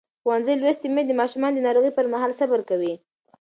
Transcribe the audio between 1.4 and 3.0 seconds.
د ناروغۍ پر مهال صبر کوي.